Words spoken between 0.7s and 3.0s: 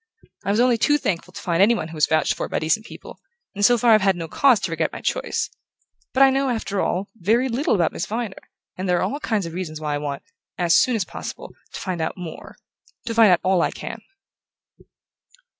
too thankful to find anyone who was vouched for by decent